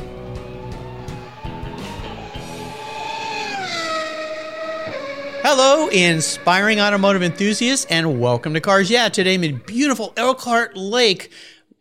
[5.43, 9.09] Hello, inspiring automotive enthusiasts, and welcome to Cars Yeah.
[9.09, 11.31] Today I'm in beautiful Elkhart Lake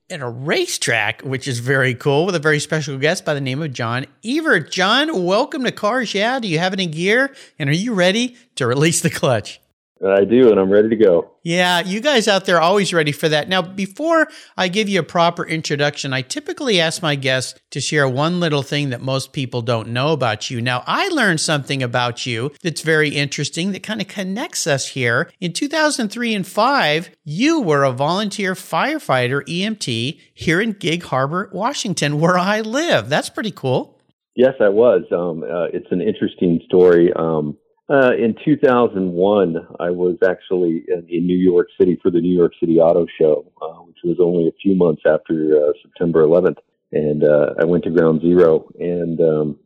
[0.09, 3.61] at a racetrack, which is very cool, with a very special guest by the name
[3.63, 4.71] of John Evert.
[4.71, 6.39] John, welcome to Cars Yeah.
[6.39, 7.35] Do you have any gear?
[7.58, 9.59] And are you ready to release the clutch?
[10.05, 11.32] I do, and I'm ready to go.
[11.44, 13.48] Yeah, you guys out there always ready for that.
[13.48, 18.08] Now, before I give you a proper introduction, I typically ask my guests to share
[18.08, 20.62] one little thing that most people don't know about you.
[20.62, 25.31] Now, I learned something about you that's very interesting that kind of connects us here.
[25.39, 32.19] In 2003 and 5, you were a volunteer firefighter EMT here in Gig Harbor, Washington,
[32.19, 33.09] where I live.
[33.09, 34.00] That's pretty cool.
[34.36, 35.03] Yes, I was.
[35.12, 37.12] Um, uh, it's an interesting story.
[37.14, 37.58] Um,
[37.89, 42.53] uh, in 2001, I was actually in, in, New York City for the New York
[42.59, 46.58] City Auto Show, uh, which was only a few months after uh, September 11th.
[46.91, 49.59] And uh, I went to Ground Zero, and um,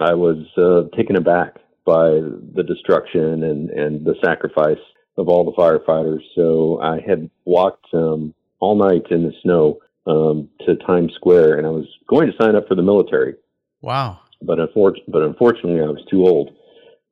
[0.00, 2.08] I was uh, taken aback by
[2.54, 4.78] the destruction and, and the sacrifice
[5.18, 6.22] of all the firefighters.
[6.36, 11.66] So I had walked um, all night in the snow um, to Times Square, and
[11.66, 13.34] I was going to sign up for the military.
[13.82, 14.20] Wow!
[14.40, 16.50] But, unfor- but unfortunately, I was too old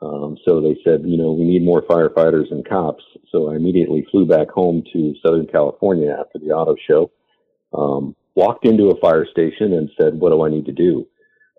[0.03, 3.03] um, so they said, you know, we need more firefighters and cops.
[3.33, 7.11] So I immediately flew back home to Southern California after the auto show,
[7.73, 11.07] um, walked into a fire station and said, what do I need to do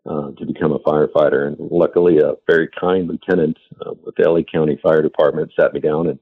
[0.06, 1.48] uh, to become a firefighter?
[1.48, 5.80] And luckily, a very kind lieutenant uh, with the LA County Fire Department sat me
[5.80, 6.20] down and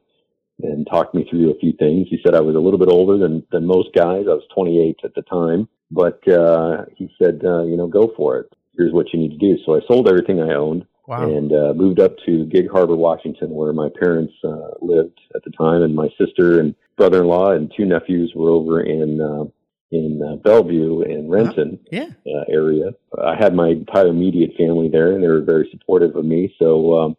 [0.62, 2.08] and talked me through a few things.
[2.10, 4.24] He said I was a little bit older than than most guys.
[4.25, 8.40] I was 28 at the time, but uh, he said, uh, you know, go for
[8.40, 8.54] it.
[8.78, 9.58] Here's what you need to do.
[9.66, 11.30] So I sold everything I owned Wow.
[11.30, 15.52] And uh, moved up to Gig Harbor, Washington, where my parents uh, lived at the
[15.52, 19.46] time, and my sister and brother-in-law and two nephews were over in uh,
[19.92, 22.10] in uh, Bellevue and Renton yeah.
[22.28, 22.92] uh, area.
[23.24, 26.54] I had my entire immediate family there, and they were very supportive of me.
[26.58, 27.18] So, um,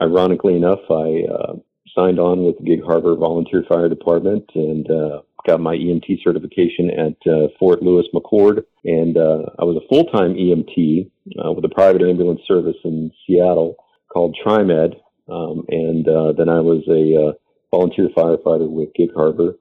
[0.00, 1.54] ironically enough, I uh,
[1.94, 6.90] signed on with the Gig Harbor Volunteer Fire Department and uh, got my EMT certification
[6.90, 11.10] at uh, Fort Lewis McChord, and uh, I was a full-time EMT
[11.44, 13.76] uh, with a private ambulance service in Seattle
[14.12, 14.94] called TriMed,
[15.28, 17.32] um, and uh, then I was a uh,
[17.70, 19.54] volunteer firefighter with Gig Harbor,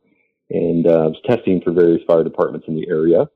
[0.49, 3.29] and uh, I was testing for various fire departments in the area.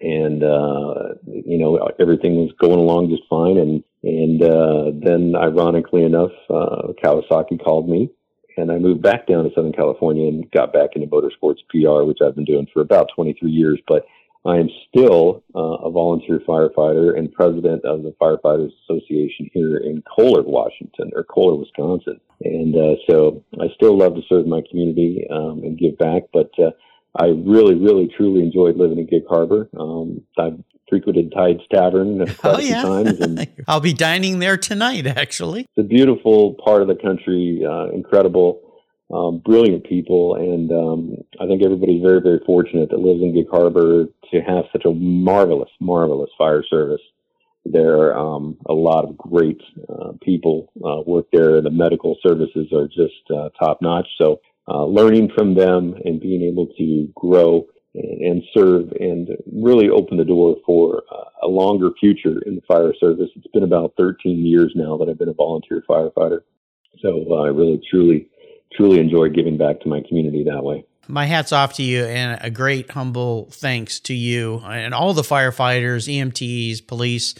[0.00, 7.62] And you know everything was going along just fine, and and then ironically enough, Kawasaki
[7.62, 8.08] called me
[8.56, 12.18] and I moved back down to Southern California and got back into motorsports PR, which
[12.24, 13.80] I've been doing for about 23 years.
[13.86, 14.06] But
[14.44, 20.02] I am still uh, a volunteer firefighter and president of the Firefighters Association here in
[20.02, 22.20] Kohler, Washington, or Kohler, Wisconsin.
[22.44, 26.24] And uh, so I still love to serve my community um, and give back.
[26.32, 26.70] But uh,
[27.16, 29.68] I really, really, truly enjoyed living in Gig Harbor.
[29.78, 30.58] Um, I've
[30.92, 32.82] frequented Tides Tavern quite oh, a few yeah.
[32.82, 33.20] times.
[33.20, 35.62] And I'll be dining there tonight, actually.
[35.62, 38.60] It's a beautiful part of the country, uh, incredible,
[39.10, 43.46] um, brilliant people, and um, I think everybody's very, very fortunate that lives in Gig
[43.50, 47.00] Harbor to have such a marvelous, marvelous fire service.
[47.64, 51.62] There are um, a lot of great uh, people uh, work there.
[51.62, 54.08] The medical services are just uh, top notch.
[54.18, 60.16] So uh, learning from them and being able to grow and serve and really open
[60.16, 61.02] the door for
[61.42, 63.28] a longer future in the fire service.
[63.36, 66.40] It's been about 13 years now that I've been a volunteer firefighter.
[67.00, 68.28] So uh, I really, truly,
[68.72, 70.84] truly enjoy giving back to my community that way.
[71.08, 75.22] My hat's off to you and a great humble thanks to you and all the
[75.22, 77.34] firefighters, EMTs, police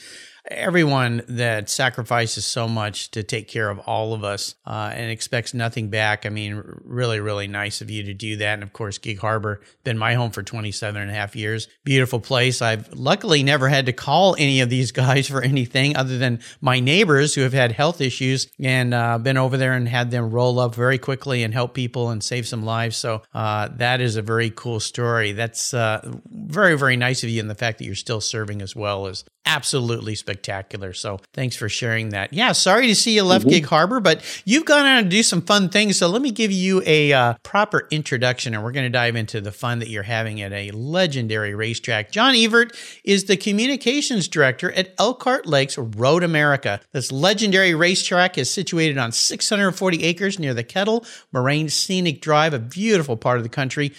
[0.50, 5.54] everyone that sacrifices so much to take care of all of us uh, and expects
[5.54, 6.26] nothing back.
[6.26, 8.54] I mean, really, really nice of you to do that.
[8.54, 11.68] And of course, Gig Harbor, been my home for 27 and a half years.
[11.84, 12.60] Beautiful place.
[12.60, 16.80] I've luckily never had to call any of these guys for anything other than my
[16.80, 20.58] neighbors who have had health issues and uh, been over there and had them roll
[20.58, 22.96] up very quickly and help people and save some lives.
[22.96, 25.32] So uh, that is a very cool story.
[25.32, 27.40] That's uh, very, very nice of you.
[27.40, 30.92] And the fact that you're still serving as well is absolutely spectacular.
[30.92, 32.32] So thanks for sharing that.
[32.32, 33.50] Yeah, sorry to see you left mm-hmm.
[33.50, 35.98] Gig Harbor, but you've gone on to do some fun things.
[35.98, 39.40] So let me give you a uh, proper introduction, and we're going to dive into
[39.40, 42.10] the fun that you're having at a legendary racetrack.
[42.10, 46.80] John Evert is the communications director at Elkhart Lakes Road America.
[46.92, 52.58] This legendary racetrack is situated on 640 acres near the Kettle Moraine Scenic Drive, a
[52.58, 53.92] beautiful part of the country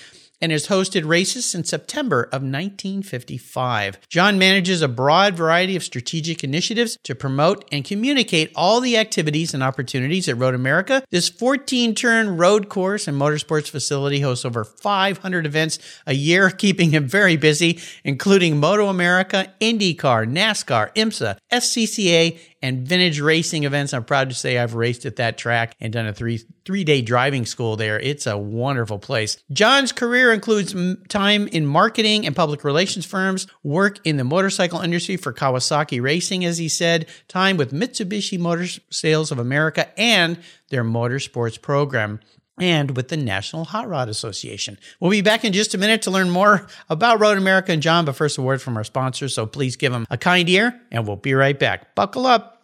[0.43, 3.97] and has hosted races since September of 1955.
[4.09, 9.53] John manages a broad variety of strategic initiatives to promote and communicate all the activities
[9.53, 11.01] and opportunities at Road America.
[11.11, 16.91] This 14 turn road course and motorsports facility hosts over 500 events a year, keeping
[16.91, 23.93] him very busy, including Moto America, IndyCar, NASCAR, IMSA, SCCA, and vintage racing events.
[23.93, 27.01] I'm proud to say I've raced at that track and done a three three day
[27.01, 27.99] driving school there.
[27.99, 29.37] It's a wonderful place.
[29.51, 30.73] John's career includes
[31.09, 36.45] time in marketing and public relations firms, work in the motorcycle industry for Kawasaki Racing,
[36.45, 40.39] as he said, time with Mitsubishi Motor Sales of America and
[40.69, 42.21] their motorsports program
[42.59, 44.77] and with the National Hot Rod Association.
[44.99, 48.05] We'll be back in just a minute to learn more about Road America and John,
[48.05, 51.07] but first a word from our sponsors, so please give them a kind ear, and
[51.07, 51.95] we'll be right back.
[51.95, 52.61] Buckle up.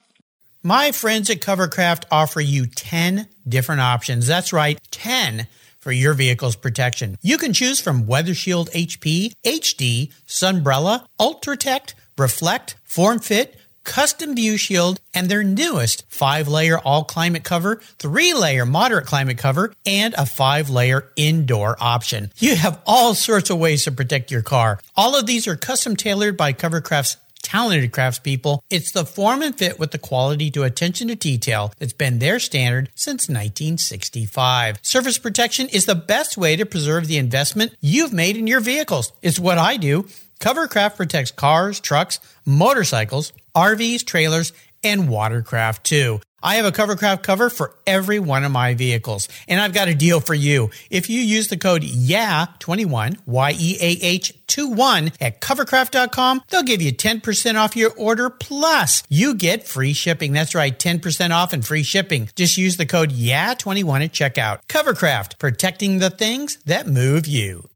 [0.61, 4.27] My friends at Covercraft offer you 10 different options.
[4.27, 5.47] That's right, 10
[5.79, 7.17] for your vehicle's protection.
[7.21, 14.57] You can choose from Weather Shield HP, HD, Sunbrella, Ultratect, Reflect, Form Fit, Custom View
[14.57, 20.13] Shield, and their newest five layer all climate cover, three layer moderate climate cover, and
[20.15, 22.31] a five layer indoor option.
[22.37, 24.79] You have all sorts of ways to protect your car.
[24.95, 28.59] All of these are custom tailored by Covercraft's talented craftspeople.
[28.69, 32.39] It's the form and fit with the quality to attention to detail that's been their
[32.39, 34.79] standard since 1965.
[34.81, 39.11] Surface protection is the best way to preserve the investment you've made in your vehicles.
[39.21, 40.07] It's what I do.
[40.39, 44.53] Covercraft protects cars, trucks, motorcycles, RVs, trailers,
[44.83, 46.21] and watercraft too.
[46.41, 49.93] I have a Covercraft cover for every one of my vehicles, and I've got a
[49.93, 50.69] deal for you.
[50.89, 57.75] If you use the code YEAH21, Y-E-A-H 21 at covercraft.com, they'll give you 10% off
[57.75, 60.31] your order, plus you get free shipping.
[60.31, 62.29] That's right, 10% off and free shipping.
[62.37, 64.59] Just use the code YEAH21 at checkout.
[64.69, 67.69] Covercraft, protecting the things that move you.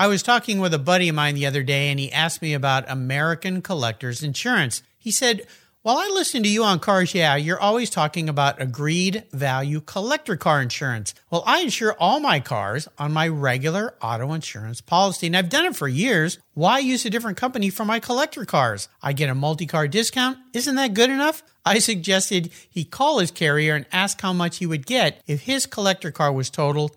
[0.00, 2.54] I was talking with a buddy of mine the other day, and he asked me
[2.54, 4.80] about American Collectors Insurance.
[4.96, 5.44] He said,
[5.82, 10.36] while I listen to you on Cars Yeah, you're always talking about agreed value collector
[10.36, 11.14] car insurance.
[11.30, 15.64] Well, I insure all my cars on my regular auto insurance policy, and I've done
[15.64, 16.38] it for years.
[16.54, 18.88] Why use a different company for my collector cars?
[19.02, 20.38] I get a multi car discount.
[20.52, 21.42] Isn't that good enough?
[21.64, 25.66] I suggested he call his carrier and ask how much he would get if his
[25.66, 26.96] collector car was totaled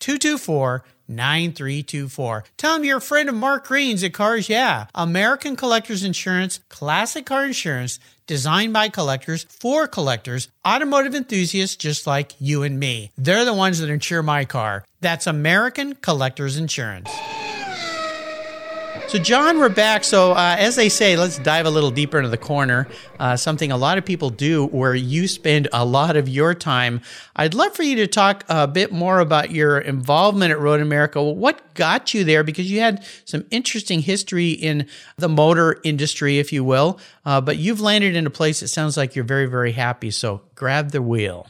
[0.00, 2.44] 224 9324.
[2.56, 4.86] Tell them you're a friend of Mark Green's at Cars Yeah.
[4.94, 12.34] American Collectors Insurance, classic car insurance designed by collectors for collectors, automotive enthusiasts just like
[12.38, 13.10] you and me.
[13.18, 14.84] They're the ones that insure my car.
[15.00, 17.10] That's American Collectors Insurance.
[19.10, 20.04] So, John, we're back.
[20.04, 22.86] So, uh, as they say, let's dive a little deeper into the corner.
[23.18, 27.00] Uh, something a lot of people do where you spend a lot of your time.
[27.34, 31.20] I'd love for you to talk a bit more about your involvement at Road America.
[31.20, 32.44] What got you there?
[32.44, 34.86] Because you had some interesting history in
[35.16, 38.96] the motor industry, if you will, uh, but you've landed in a place that sounds
[38.96, 40.12] like you're very, very happy.
[40.12, 41.48] So, grab the wheel.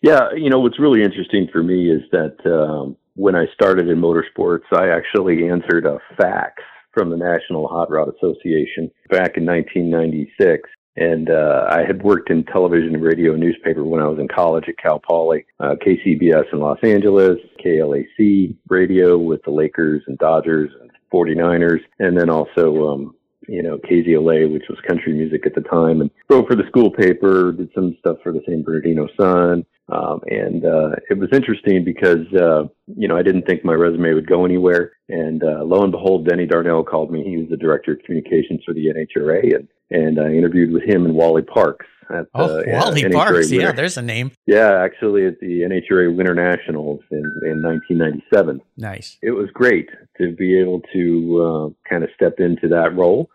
[0.00, 4.00] Yeah, you know, what's really interesting for me is that um, when I started in
[4.00, 6.62] motorsports, I actually answered a fax
[6.94, 10.68] from the National Hot Rod Association back in 1996.
[10.96, 14.26] And uh, I had worked in television and radio and newspaper when I was in
[14.26, 20.16] college at Cal Poly, uh, KCBS in Los Angeles, KLAC radio with the Lakers and
[20.16, 23.14] Dodgers and 49ers, and then also um,
[23.50, 26.90] you know, KZLA, which was country music at the time, and wrote for the school
[26.90, 29.66] paper, did some stuff for the San Bernardino Sun.
[29.88, 34.14] Um, and uh, it was interesting because, uh, you know, I didn't think my resume
[34.14, 34.92] would go anywhere.
[35.08, 37.24] And uh, lo and behold, Denny Darnell called me.
[37.24, 41.04] He was the director of communications for the NHRA, and, and I interviewed with him
[41.04, 41.86] and Wally Parks.
[42.08, 43.66] At, oh, uh, Wally NHRA Parks, Winter.
[43.66, 44.30] yeah, there's a name.
[44.46, 48.60] Yeah, actually, at the NHRA Winter Nationals in, in 1997.
[48.76, 49.18] Nice.
[49.22, 49.88] It was great
[50.18, 53.28] to be able to uh, kind of step into that role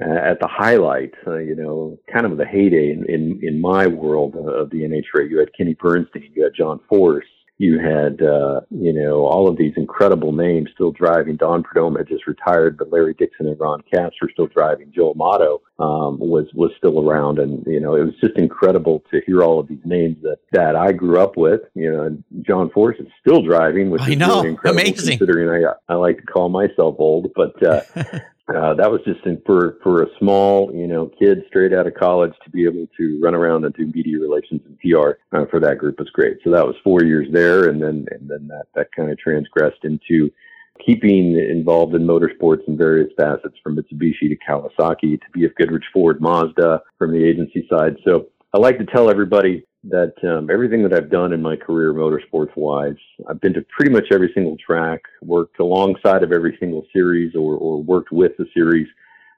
[0.00, 4.36] at the highlight, uh, you know, kind of the heyday in, in, in my world
[4.36, 5.28] of the NHRA.
[5.28, 7.26] You had Kenny Bernstein, you had John Force,
[7.58, 11.36] you had, uh, you know, all of these incredible names still driving.
[11.36, 14.92] Don had just retired, but Larry Dixon and Ron Capps were still driving.
[14.94, 19.20] Joe Amato um, was was still around, and you know, it was just incredible to
[19.24, 21.60] hear all of these names that that I grew up with.
[21.74, 25.18] You know, and John Force is still driving, which I is know, really incredible amazing.
[25.18, 29.40] Considering I I like to call myself old, but uh, uh, that was just in,
[29.46, 33.20] for for a small, you know, kid straight out of college to be able to
[33.22, 36.38] run around and do media relations and PR uh, for that group was great.
[36.42, 39.84] So that was four years there, and then and then that that kind of transgressed
[39.84, 40.32] into
[40.84, 46.20] keeping involved in motorsports in various facets, from Mitsubishi to Kawasaki to BF Goodrich Ford
[46.20, 47.96] Mazda from the agency side.
[48.04, 51.92] So I like to tell everybody that um, everything that I've done in my career,
[51.92, 52.96] motorsports wise,
[53.28, 57.56] I've been to pretty much every single track, worked alongside of every single series, or,
[57.56, 58.88] or worked with the series,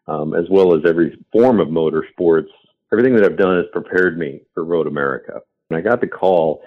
[0.08, 2.48] um, as well as every form of motorsports.
[2.92, 5.40] Everything that I've done has prepared me for Road America.
[5.70, 6.62] And I got the call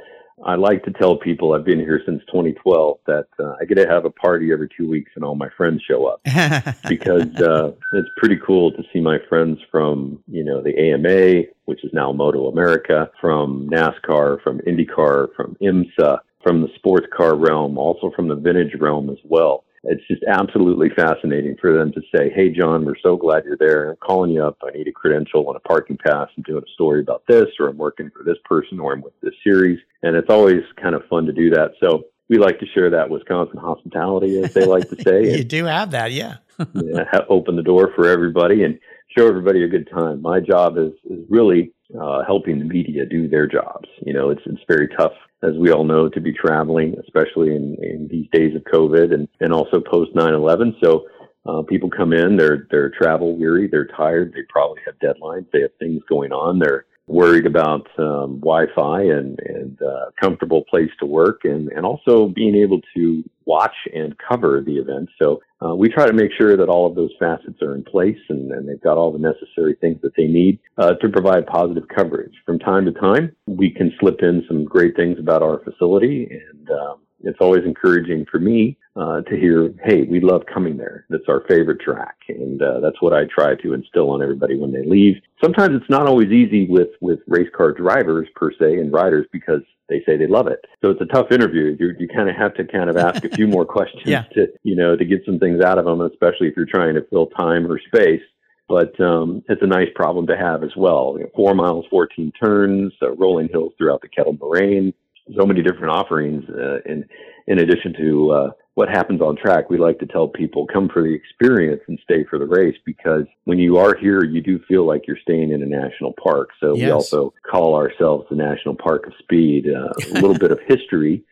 [0.46, 3.88] I like to tell people I've been here since 2012 that uh, I get to
[3.88, 6.22] have a party every two weeks and all my friends show up.
[6.88, 11.84] Because uh, it's pretty cool to see my friends from you know the AMA, which
[11.84, 17.78] is now Moto America, from NASCAR, from IndyCar, from IMSA, from the sports car realm,
[17.78, 22.32] also from the vintage realm as well it's just absolutely fascinating for them to say,
[22.34, 23.92] Hey, John, we're so glad you're there.
[23.92, 24.58] I'm calling you up.
[24.63, 26.30] I need a credential and a parking pass.
[26.38, 29.20] I'm doing a story about this, or I'm working for this person, or I'm with
[29.22, 29.80] this series.
[30.02, 31.72] And it's always kind of fun to do that.
[31.82, 35.38] So we like to share that Wisconsin hospitality, as they like to say.
[35.38, 36.38] you do have that, yeah.
[36.74, 37.04] yeah.
[37.30, 38.80] Open the door for everybody and
[39.18, 40.22] show everybody a good time.
[40.22, 43.88] My job is, is really uh, helping the media do their jobs.
[44.06, 45.13] You know, it's it's very tough,
[45.44, 49.28] as we all know, to be traveling, especially in, in these days of COVID and,
[49.42, 50.76] and also post 9/11.
[50.84, 51.06] So
[51.46, 55.62] uh, people come in, they're they're travel weary, they're tired, they probably have deadlines, they
[55.62, 61.06] have things going on, they're worried about um, Wi-Fi and and uh, comfortable place to
[61.06, 65.10] work, and and also being able to watch and cover the event.
[65.22, 68.18] So uh, we try to make sure that all of those facets are in place
[68.30, 71.84] and, and they've got all the necessary things that they need uh, to provide positive
[71.94, 72.34] coverage.
[72.46, 76.70] From time to time, we can slip in some great things about our facility and.
[76.70, 81.06] Um, it's always encouraging for me uh, to hear, hey, we love coming there.
[81.10, 84.72] That's our favorite track, and uh, that's what I try to instill on everybody when
[84.72, 85.15] they leave.
[85.44, 89.62] Sometimes it's not always easy with with race car drivers per se and riders because
[89.89, 90.60] they say they love it.
[90.84, 91.75] So it's a tough interview.
[91.80, 94.24] You you kind of have to kind of ask a few more questions yeah.
[94.34, 97.06] to you know to get some things out of them, especially if you're trying to
[97.10, 98.22] fill time or space
[98.70, 101.15] but um, it's a nice problem to have as well.
[101.18, 104.94] You know, four miles, 14 turns, uh, rolling hills throughout the Kettle Moraine,
[105.38, 106.44] so many different offerings.
[106.50, 107.06] Uh, in
[107.48, 111.03] in addition to uh, what happens on track, we like to tell people come for
[111.03, 114.86] the experience and stay for the race because when you are here, you do feel
[114.88, 116.50] like you're staying in a national park.
[116.60, 116.86] So yes.
[116.86, 119.68] we also call ourselves the National Park of Speed.
[119.68, 121.24] Uh, a little bit of history.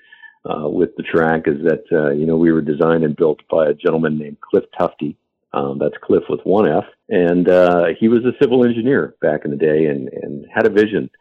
[0.43, 3.67] Uh, with the track is that uh, you know we were designed and built by
[3.67, 5.15] a gentleman named Clif Tufte,
[5.53, 9.51] um, that's Clif with one F, and uh, he was a civil engineer back in
[9.51, 11.11] the day and, and had a vision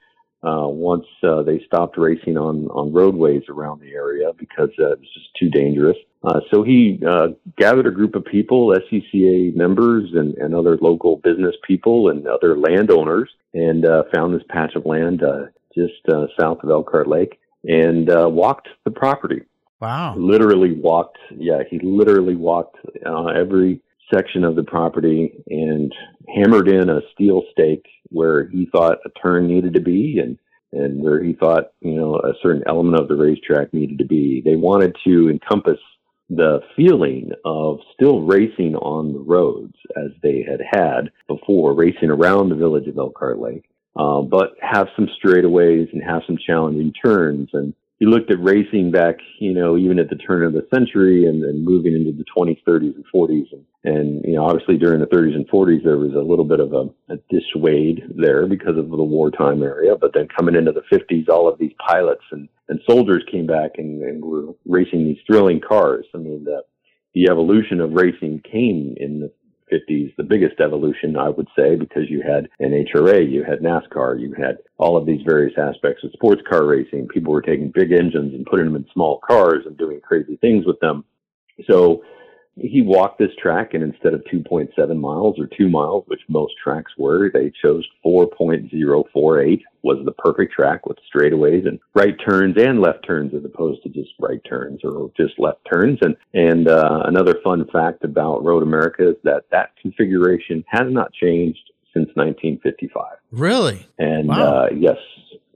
[0.42, 4.98] uh, once uh, they stopped racing on, on roadways around the area because uh, it
[4.98, 5.96] was just too dangerous.
[6.24, 11.16] Uh, so he uh, gathered a group of people, SCCA members and, and other local
[11.16, 15.22] business people and other landowners, and uh, found this patch of land
[15.74, 15.92] just
[16.38, 19.42] south of Elkhart Lake and walked the property.
[19.80, 20.14] Wow.
[20.16, 23.80] Literally walked, yeah, he literally walked every
[24.12, 25.92] section of the property and
[26.34, 30.38] hammered in a steel stake where he thought a turn needed to be and
[30.72, 34.42] and where he thought you know a certain element of the racetrack needed to be.
[34.44, 35.78] They wanted to encompass
[36.28, 42.48] the feeling of still racing on the roads as they had had before, racing around
[42.48, 43.64] the village of Elkhart Lake,
[43.96, 48.90] uh, but have some straightaways and have some challenging turns and you looked at racing
[48.90, 52.24] back, you know, even at the turn of the century and then moving into the
[52.34, 53.46] 20s, 30s, and 40s.
[53.52, 56.60] And, and, you know, obviously during the 30s and 40s, there was a little bit
[56.60, 59.96] of a, a dissuade there because of the wartime area.
[59.96, 63.72] But then coming into the 50s, all of these pilots and, and soldiers came back
[63.76, 66.06] and, and were racing these thrilling cars.
[66.14, 66.62] I mean, the,
[67.12, 69.30] the evolution of racing came in the
[69.72, 74.34] 50s, the biggest evolution, I would say, because you had NHRA, you had NASCAR, you
[74.34, 77.08] had all of these various aspects of sports car racing.
[77.08, 80.66] People were taking big engines and putting them in small cars and doing crazy things
[80.66, 81.04] with them.
[81.68, 82.02] So
[82.56, 86.92] he walked this track, and instead of 2.7 miles or two miles, which most tracks
[86.98, 93.06] were, they chose 4.048 was the perfect track with straightaways and right turns and left
[93.06, 95.98] turns as opposed to just right turns or just left turns.
[96.02, 101.12] And and uh, another fun fact about Road America is that that configuration has not
[101.14, 103.04] changed since 1955.
[103.30, 103.86] Really?
[103.98, 104.64] And wow.
[104.64, 104.98] uh, yes,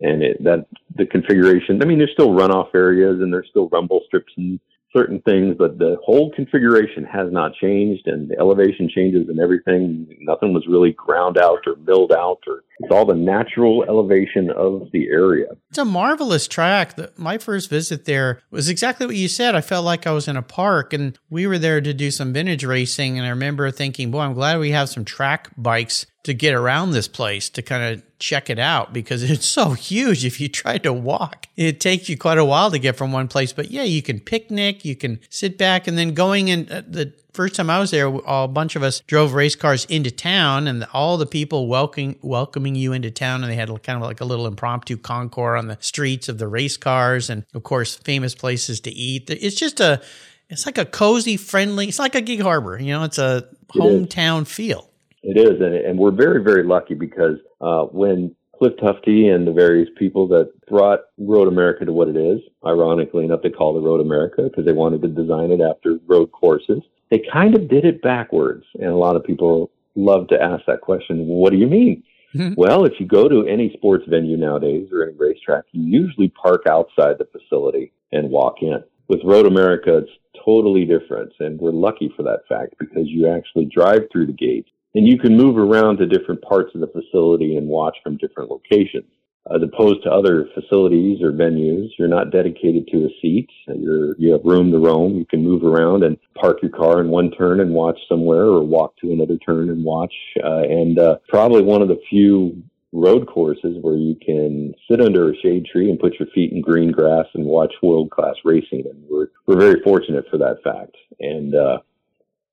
[0.01, 1.83] and it, that the configuration.
[1.83, 4.59] I mean, there's still runoff areas and there's still rumble strips and
[4.97, 10.07] certain things, but the whole configuration has not changed, and the elevation changes and everything.
[10.21, 14.89] Nothing was really ground out or milled out, or it's all the natural elevation of
[14.93, 15.49] the area.
[15.71, 16.97] It's a marvelous track.
[17.19, 19.55] My first visit there was exactly what you said.
[19.55, 22.33] I felt like I was in a park, and we were there to do some
[22.33, 23.19] vintage racing.
[23.19, 26.91] And I remember thinking, "Boy, I'm glad we have some track bikes to get around
[26.91, 30.25] this place to kind of check it out because it's so huge.
[30.25, 33.29] If you try to walk, it takes you quite a while to get from one
[33.29, 33.53] place.
[33.53, 37.13] But yeah, you can picnic, you can sit back, and then going in uh, the
[37.33, 40.87] first time I was there, a bunch of us drove race cars into town, and
[40.93, 44.25] all the people welcoming welcoming you into town, and they had kind of like a
[44.25, 48.81] little impromptu concours on the streets of the race cars, and of course, famous places
[48.81, 49.29] to eat.
[49.29, 50.03] It's just a
[50.49, 51.89] it's like a cozy, friendly.
[51.89, 53.05] It's like a gig harbor, you know.
[53.05, 54.91] It's a hometown feel.
[55.25, 59.53] It is, and, and we're very, very lucky because uh, when Clif Tufte and the
[59.53, 63.87] various people that brought Road America to what it is, ironically enough, they called it
[63.87, 66.83] Road America because they wanted to design it after road courses.
[67.11, 70.83] They kind of did it backwards, and a lot of people love to ask that
[70.83, 71.27] question.
[71.27, 72.03] What do you mean?
[72.35, 72.55] Mm-hmm.
[72.57, 76.65] Well, if you go to any sports venue nowadays or any racetrack, you usually park
[76.69, 78.83] outside the facility and walk in.
[79.09, 80.11] With Road America, it's
[80.45, 84.69] totally different, and we're lucky for that fact because you actually drive through the gates
[84.95, 88.51] and you can move around to different parts of the facility and watch from different
[88.51, 89.11] locations.
[89.55, 93.51] As opposed to other facilities or venues, you're not dedicated to a seat.
[93.67, 95.17] You're, you have room to roam.
[95.17, 98.63] You can move around and park your car in one turn and watch somewhere or
[98.63, 100.15] walk to another turn and watch.
[100.43, 105.31] Uh, and uh, probably one of the few road courses where you can sit under
[105.31, 108.85] a shade tree and put your feet in green grass and watch world class racing.
[108.89, 110.97] And we're, we're very fortunate for that fact.
[111.21, 111.79] And, uh,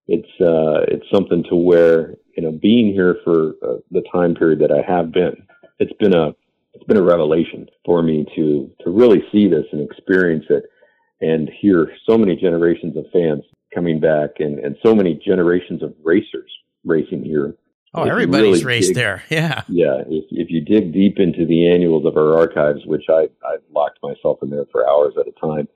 [0.08, 4.60] it's uh, it's something to where you know being here for uh, the time period
[4.60, 5.36] that I have been,
[5.80, 6.30] it's been a
[6.74, 10.64] it's been a revelation for me to to really see this and experience it,
[11.22, 15.94] and hear so many generations of fans coming back and and so many generations of
[16.04, 16.52] racers
[16.84, 17.56] racing here.
[17.94, 19.24] Oh, if everybody's really raced dig, there.
[19.30, 19.64] Yeah.
[19.68, 20.02] Yeah.
[20.08, 24.00] If, if you dig deep into the annuals of our archives, which I, I've locked
[24.02, 25.68] myself in there for hours at a time,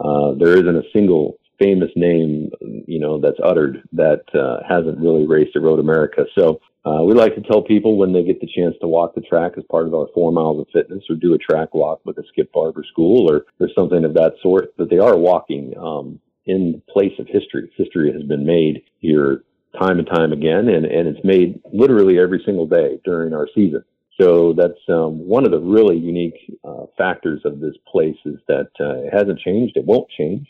[0.00, 2.50] uh, there isn't a single famous name,
[2.86, 6.24] you know, that's uttered that uh, hasn't really raced at Road America.
[6.36, 9.20] So uh, we like to tell people when they get the chance to walk the
[9.22, 12.18] track as part of our four miles of fitness or do a track walk with
[12.18, 16.20] a Skip Barber school or, or something of that sort, that they are walking um,
[16.46, 17.70] in the place of history.
[17.76, 19.42] History has been made here
[19.78, 23.84] time and time again, and, and it's made literally every single day during our season.
[24.20, 28.70] So that's um, one of the really unique uh, factors of this place is that
[28.80, 29.76] uh, it hasn't changed.
[29.76, 30.48] It won't change.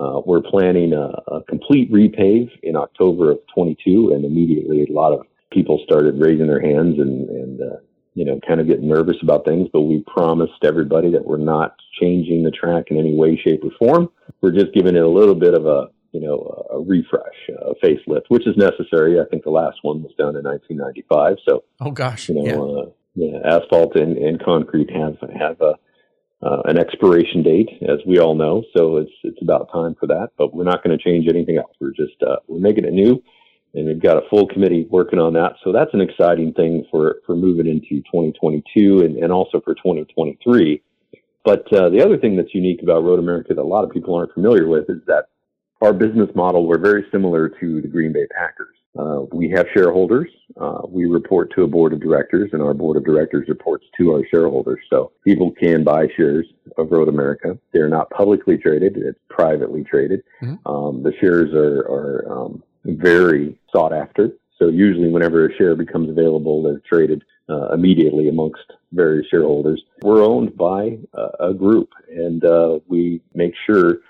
[0.00, 5.12] Uh, we're planning a, a, complete repave in October of 22, and immediately a lot
[5.12, 7.76] of people started raising their hands and, and uh,
[8.14, 9.68] you know, kind of getting nervous about things.
[9.70, 13.72] But we promised everybody that we're not changing the track in any way, shape, or
[13.78, 14.08] form.
[14.40, 18.24] We're just giving it a little bit of a, you know, a refresh, a facelift,
[18.28, 19.20] which is necessary.
[19.20, 21.36] I think the last one was done in 1995.
[21.46, 22.82] So, oh gosh, you know, yeah.
[22.82, 25.74] Uh, yeah, asphalt and, and concrete have have a
[26.42, 28.62] uh, an expiration date, as we all know.
[28.76, 30.30] So it's it's about time for that.
[30.38, 31.72] But we're not going to change anything else.
[31.80, 33.22] We're just uh, we're making it new,
[33.74, 35.54] and we've got a full committee working on that.
[35.64, 40.82] So that's an exciting thing for for moving into 2022 and, and also for 2023.
[41.44, 44.14] But uh, the other thing that's unique about Road America that a lot of people
[44.14, 45.26] aren't familiar with is that
[45.80, 48.76] our business model we're very similar to the Green Bay Packers.
[48.98, 50.28] Uh, we have shareholders.
[50.60, 54.12] Uh, we report to a board of directors, and our board of directors reports to
[54.12, 54.80] our shareholders.
[54.90, 57.56] So people can buy shares of Road America.
[57.72, 60.22] They're not publicly traded; it's privately traded.
[60.42, 60.68] Mm-hmm.
[60.68, 64.30] Um, the shares are, are um, very sought after.
[64.58, 69.82] So usually, whenever a share becomes available, they're traded uh, immediately amongst various shareholders.
[70.02, 70.98] We're owned by
[71.38, 74.00] a group, and uh, we make sure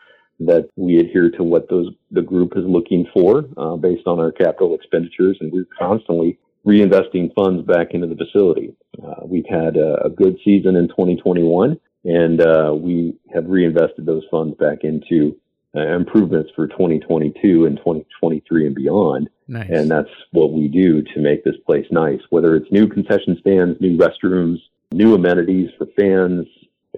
[0.40, 4.32] that we adhere to what those the group is looking for uh, based on our
[4.32, 8.74] capital expenditures, and we're constantly reinvesting funds back into the facility.
[9.02, 14.24] Uh, we've had a, a, good season in 2021, and uh, we have reinvested those
[14.30, 15.36] funds back into
[15.74, 19.30] uh, improvements for 2022 and 2023 and beyond.
[19.48, 19.70] Nice.
[19.70, 23.80] And that's what we do to make this place nice, whether it's new concession stands,
[23.80, 24.58] new restrooms,
[24.92, 26.46] new amenities for fans,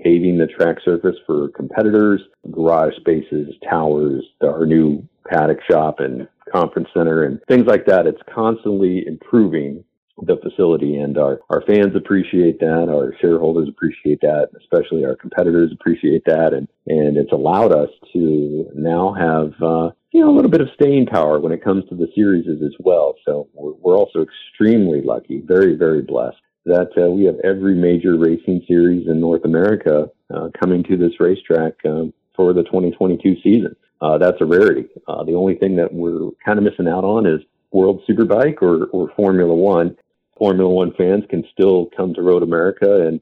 [0.03, 6.89] paving the track surface for competitors, garage spaces, towers, our new paddock shop and conference
[6.95, 8.07] center and things like that.
[8.07, 9.85] It's constantly improving
[10.19, 12.89] the facility and our, our fans appreciate that.
[12.89, 14.49] Our shareholders appreciate that.
[14.61, 16.53] Especially our competitors appreciate that.
[16.53, 20.69] And and it's allowed us to now have uh, you know a little bit of
[20.75, 23.15] staying power when it comes to the series as well.
[23.25, 28.17] So we're, we're also extremely lucky very very blessed that uh, we have every major
[28.17, 33.75] racing series in North America uh, coming to this racetrack um, for the 2022 season.
[34.01, 34.87] Uh, that's a rarity.
[35.07, 37.41] Uh, the only thing that we're kind of missing out on is
[37.73, 39.97] World Superbike or, or Formula One.
[40.39, 43.21] Formula One fans can still come to Road America and,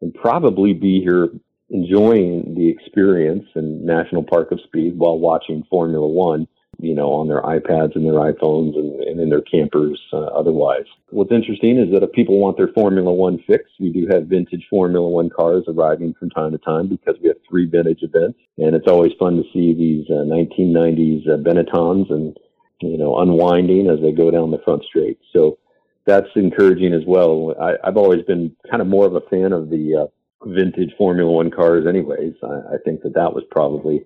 [0.00, 1.28] and probably be here
[1.70, 6.46] enjoying the experience in National Park of Speed while watching Formula One
[6.78, 10.84] you know, on their iPads and their iPhones and, and in their campers uh, otherwise.
[11.10, 14.66] What's interesting is that if people want their Formula One fix, we do have vintage
[14.68, 18.38] Formula One cars arriving from time to time because we have three vintage events.
[18.58, 22.36] And it's always fun to see these uh, 1990s uh, Benettons and,
[22.80, 25.18] you know, unwinding as they go down the front straight.
[25.32, 25.58] So
[26.06, 27.54] that's encouraging as well.
[27.60, 31.30] I, I've always been kind of more of a fan of the uh, vintage Formula
[31.30, 32.34] One cars anyways.
[32.42, 34.04] I, I think that that was probably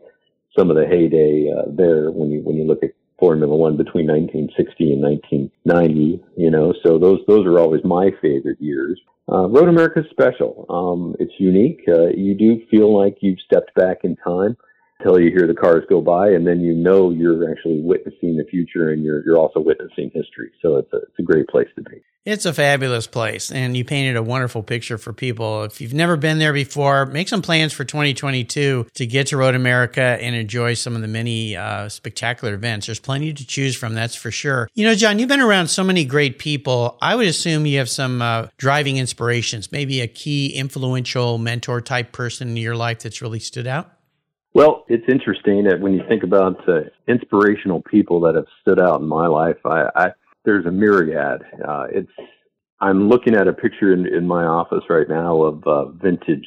[0.59, 4.07] some of the heyday uh, there when you when you look at Formula One between
[4.07, 6.23] 1960 and 1990.
[6.37, 9.01] You know, so those those are always my favorite years.
[9.29, 10.67] Uh, Road America is special.
[10.69, 11.83] Um, it's unique.
[11.89, 14.57] Uh, you do feel like you've stepped back in time
[15.07, 18.45] until you hear the cars go by, and then you know you're actually witnessing the
[18.51, 20.51] future, and you're you're also witnessing history.
[20.61, 22.03] So it's a it's a great place to be.
[22.25, 25.63] It's a fabulous place, and you painted a wonderful picture for people.
[25.63, 29.55] If you've never been there before, make some plans for 2022 to get to Road
[29.55, 32.87] America and enjoy some of the many uh, spectacular events.
[32.87, 34.69] There's plenty to choose from, that's for sure.
[34.75, 36.99] You know, John, you've been around so many great people.
[37.01, 42.11] I would assume you have some uh, driving inspirations, maybe a key influential mentor type
[42.11, 43.96] person in your life that's really stood out.
[44.57, 49.03] Well, it's interesting that when you think about uh, inspirational people that have stood out
[49.03, 50.07] in my life, I, I
[50.47, 51.43] there's a myriad.
[51.63, 52.11] Uh, it's
[52.81, 56.47] I'm looking at a picture in, in my office right now of uh, vintage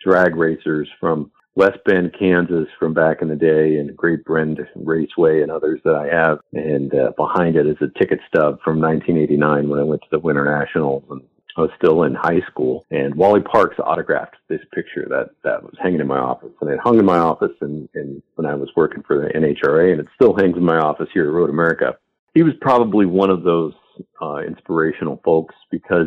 [0.00, 5.42] drag racers from West Bend, Kansas, from back in the day, and Great Bend Raceway,
[5.42, 6.38] and others that I have.
[6.52, 10.20] And uh, behind it is a ticket stub from 1989 when I went to the
[10.20, 11.22] Winter Nationals, and
[11.56, 12.86] I was still in high school.
[12.90, 16.78] And Wally Parks autographed this picture that that was hanging in my office, and it
[16.78, 20.06] hung in my office, and, and when I was working for the NHRA, and it
[20.14, 21.96] still hangs in my office here at Road America
[22.34, 23.74] he was probably one of those
[24.22, 26.06] uh, inspirational folks because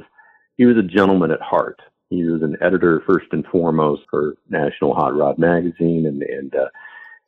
[0.58, 1.80] he was a gentleman at heart.
[2.10, 6.70] He was an editor first and foremost for National Hot Rod magazine, and and uh,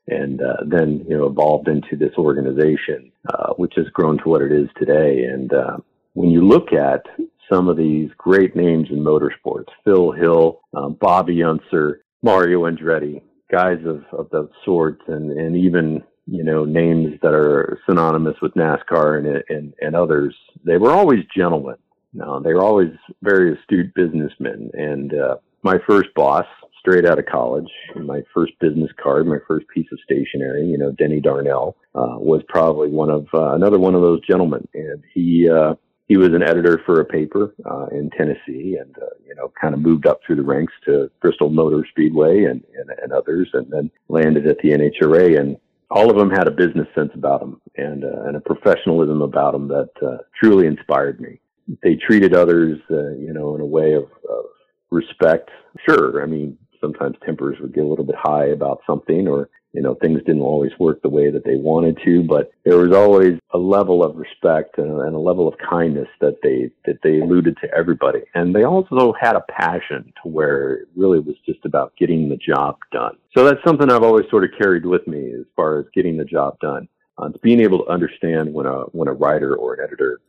[0.08, 4.44] and uh, then you know evolved into this organization, uh, which has grown to what
[4.44, 5.26] it is today.
[5.26, 5.78] And uh,
[6.14, 7.06] when you look at
[7.52, 13.80] some of these great names in motorsports, Phil Hill, um, Bobby Unser, Mario Andretti, guys
[13.86, 19.20] of, of the sorts, and, and even you know, names that are synonymous with NASCAR
[19.20, 21.76] and, and, and others, they were always gentlemen.
[22.14, 24.72] No, they were always very astute businessmen.
[24.74, 26.46] And uh, my first boss,
[26.80, 30.92] straight out of college, my first business card, my first piece of stationery, you know,
[30.92, 34.68] Denny Darnell, uh, was probably one of uh, another one of those gentlemen.
[34.74, 35.76] And he uh,
[36.08, 39.74] he was an editor for a paper uh, in Tennessee, and uh, you know, kind
[39.74, 43.72] of moved up through the ranks to Bristol Motor Speedway and, and and others, and
[43.72, 45.40] then landed at the NHRA.
[45.40, 45.58] And
[45.90, 49.54] all of them had a business sense about them and uh, and a professionalism about
[49.54, 51.40] them that uh, truly inspired me.
[51.82, 54.46] They treated others, uh, you know, in a way of, of
[54.92, 55.50] respect.
[55.90, 59.82] Sure, I mean, sometimes tempers would get a little bit high about something, or you
[59.82, 63.38] know things didn't always work the way that they wanted to but there was always
[63.52, 67.74] a level of respect and, a level of kindness that they that they alluded to
[67.74, 68.22] everybody.
[68.34, 72.38] And they also had a passion to where it really was just about getting the
[72.38, 73.16] job done.
[73.36, 76.26] So that's something i've always sort of carried with me as far as getting the
[76.26, 76.88] job done.
[77.18, 80.20] Uh, it's being able to understand when a when a writer or an editor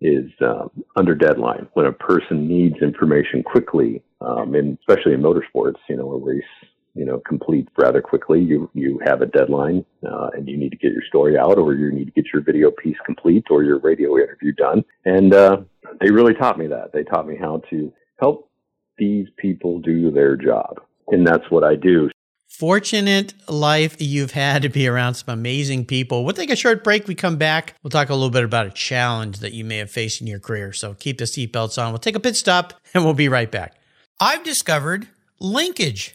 [0.00, 5.78] is um, under deadline when a person needs information quickly um, and especially in motorsports
[5.88, 6.42] you know a race
[6.94, 8.40] you know complete rather quickly.
[8.40, 11.74] You you have a deadline uh, and you need to get your story out, or
[11.74, 14.84] you need to get your video piece complete, or your radio interview done.
[15.04, 15.58] And uh,
[16.00, 16.92] they really taught me that.
[16.92, 18.50] They taught me how to help
[18.96, 22.10] these people do their job, and that's what I do.
[22.48, 26.24] Fortunate life you've had to be around some amazing people.
[26.24, 27.08] We'll take a short break.
[27.08, 27.74] We come back.
[27.82, 30.38] We'll talk a little bit about a challenge that you may have faced in your
[30.38, 30.72] career.
[30.72, 31.90] So keep the seatbelts on.
[31.90, 33.74] We'll take a pit stop and we'll be right back.
[34.20, 35.08] I've discovered
[35.40, 36.14] linkage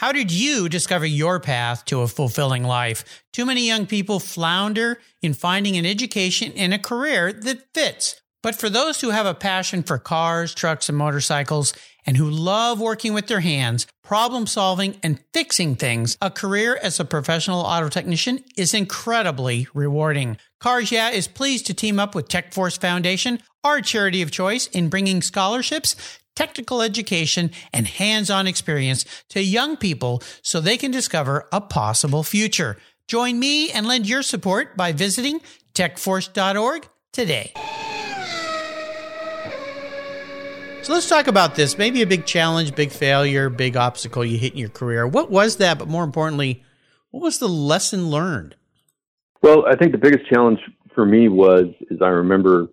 [0.00, 3.22] How did you discover your path to a fulfilling life?
[3.34, 8.18] Too many young people flounder in finding an education and a career that fits.
[8.42, 11.74] But for those who have a passion for cars, trucks, and motorcycles,
[12.06, 16.98] and who love working with their hands, problem solving, and fixing things, a career as
[16.98, 20.38] a professional auto technician is incredibly rewarding.
[20.60, 24.88] Cars Yeah is pleased to team up with TechForce Foundation, our charity of choice, in
[24.88, 25.96] bringing scholarships,
[26.34, 32.22] technical education, and hands on experience to young people so they can discover a possible
[32.22, 32.76] future.
[33.06, 35.40] Join me and lend your support by visiting
[35.74, 37.52] techforce.org today.
[40.82, 41.76] So let's talk about this.
[41.76, 45.06] Maybe a big challenge, big failure, big obstacle you hit in your career.
[45.06, 45.78] What was that?
[45.78, 46.64] But more importantly,
[47.10, 48.56] what was the lesson learned?
[49.42, 50.58] Well, I think the biggest challenge
[50.94, 52.68] for me was is I remember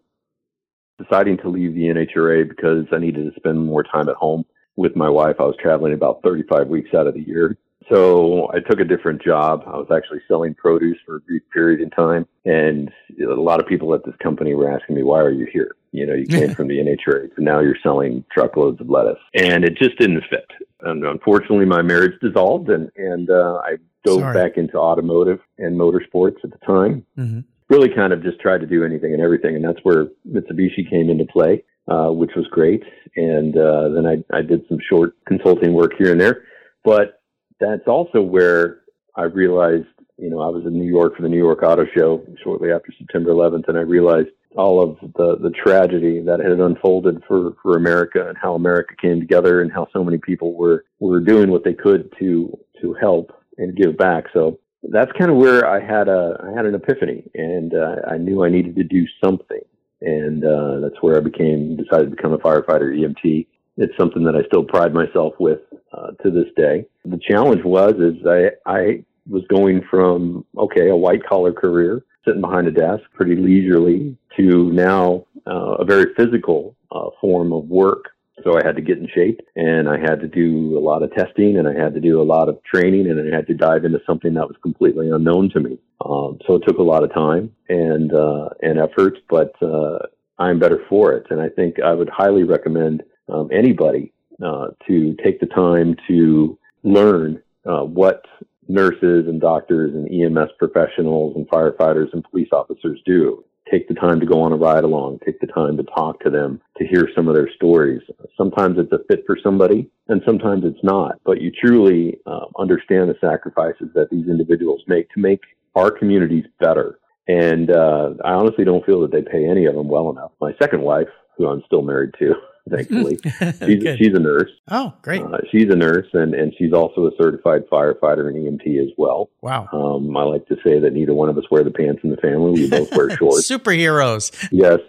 [1.01, 4.95] deciding to leave the NHRA because I needed to spend more time at home with
[4.95, 5.37] my wife.
[5.39, 7.57] I was traveling about 35 weeks out of the year.
[7.91, 9.63] So I took a different job.
[9.65, 12.27] I was actually selling produce for a brief period in time.
[12.43, 15.75] And a lot of people at this company were asking me, why are you here?
[15.91, 19.19] You know, you came from the NHRA, and now you're selling truckloads of lettuce.
[19.33, 20.49] And it just didn't fit.
[20.81, 24.33] And unfortunately, my marriage dissolved and, and uh, I dove Sorry.
[24.33, 27.05] back into automotive and motorsports at the time.
[27.17, 27.39] Mm-hmm.
[27.69, 29.55] Really kind of just tried to do anything and everything.
[29.55, 32.83] And that's where Mitsubishi came into play, uh, which was great.
[33.15, 36.43] And uh, then I, I did some short consulting work here and there.
[36.83, 37.21] But
[37.59, 38.81] that's also where
[39.15, 42.25] I realized, you know, I was in New York for the New York Auto Show
[42.43, 47.21] shortly after September 11th, and I realized all of the, the tragedy that had unfolded
[47.27, 51.19] for, for America and how America came together and how so many people were, were
[51.19, 54.25] doing what they could to, to help and give back.
[54.33, 58.17] So that's kind of where I had a, I had an epiphany and uh, I
[58.17, 59.61] knew I needed to do something.
[60.01, 64.35] And, uh, that's where I became, decided to become a firefighter EMT it's something that
[64.35, 65.59] I still pride myself with
[65.93, 66.85] uh, to this day.
[67.05, 72.41] The challenge was is I I was going from okay a white collar career sitting
[72.41, 78.05] behind a desk pretty leisurely to now uh, a very physical uh, form of work.
[78.43, 81.11] So I had to get in shape and I had to do a lot of
[81.13, 83.83] testing and I had to do a lot of training and I had to dive
[83.83, 85.79] into something that was completely unknown to me.
[86.05, 89.99] Um, so it took a lot of time and uh, and effort, but uh,
[90.37, 91.27] I'm better for it.
[91.31, 96.57] And I think I would highly recommend um, anybody uh, to take the time to
[96.83, 98.23] learn uh, what
[98.67, 103.43] nurses and doctors and EMS professionals and firefighters and police officers do.
[103.71, 105.19] Take the time to go on a ride along.
[105.25, 108.01] Take the time to talk to them, to hear some of their stories.
[108.37, 111.19] Sometimes it's a fit for somebody, and sometimes it's not.
[111.25, 115.41] But you truly uh, understand the sacrifices that these individuals make to make
[115.75, 116.99] our communities better.
[117.27, 120.31] And uh, I honestly don't feel that they pay any of them well enough.
[120.39, 122.35] My second wife, who I'm still married to,
[122.69, 123.17] thankfully.
[123.65, 124.51] she's, she's a nurse.
[124.69, 125.21] Oh, great.
[125.21, 129.29] Uh, she's a nurse, and, and she's also a certified firefighter and EMT as well.
[129.41, 129.67] Wow.
[129.71, 132.17] Um, I like to say that neither one of us wear the pants in the
[132.17, 132.51] family.
[132.51, 133.49] We both wear shorts.
[133.49, 134.47] Superheroes.
[134.51, 134.79] Yes.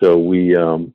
[0.00, 0.94] So we um,